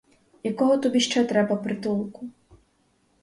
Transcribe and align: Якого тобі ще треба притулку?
Якого 0.43 0.77
тобі 0.77 0.99
ще 0.99 1.25
треба 1.25 1.55
притулку? 1.55 2.29